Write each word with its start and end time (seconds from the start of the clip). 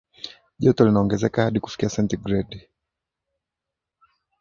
joto 0.59 0.85
linaongezeka 0.85 1.43
hadi 1.43 1.59
kufikia 1.59 1.89
senti 1.89 2.17
gradi 2.17 2.69